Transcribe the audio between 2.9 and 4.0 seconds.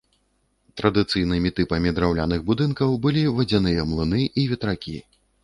былі вадзяныя